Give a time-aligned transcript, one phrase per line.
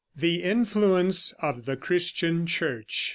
[0.15, 3.09] THE INFLUENCE OF THE CHRISTIAN CHURCH.